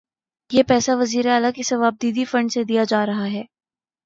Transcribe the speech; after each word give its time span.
یہ 0.51 0.63
پیسہ 0.63 0.91
وزیر 0.99 1.27
اعلی 1.27 1.51
کے 1.55 1.63
صوابدیدی 1.63 2.25
فنڈ 2.25 2.51
سے 2.51 2.63
دیا 2.63 2.83
جا 2.83 3.05
رہا 3.05 3.31
ہے۔ 3.31 3.43